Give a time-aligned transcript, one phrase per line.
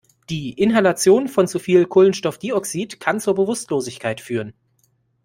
[0.31, 4.55] Die Inhalation von zu viel Kohlenstoffdioxid kann zur Bewusstlosigkeit führen.